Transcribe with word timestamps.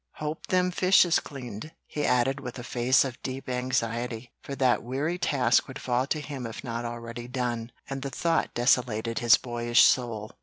Hope 0.13 0.47
them 0.47 0.71
fish 0.71 1.05
is 1.05 1.19
cleaned?" 1.19 1.73
he 1.85 2.03
added 2.03 2.39
with 2.39 2.57
a 2.57 2.63
face 2.63 3.05
of 3.05 3.21
deep 3.21 3.47
anxiety; 3.47 4.31
for 4.41 4.55
that 4.55 4.81
weary 4.81 5.19
task 5.19 5.67
would 5.67 5.77
fall 5.79 6.07
to 6.07 6.19
him 6.19 6.47
if 6.47 6.63
not 6.63 6.85
already 6.85 7.27
done, 7.27 7.71
and 7.87 8.01
the 8.01 8.09
thought 8.09 8.51
desolated 8.55 9.19
his 9.19 9.37
boyish 9.37 9.83
soul. 9.83 10.31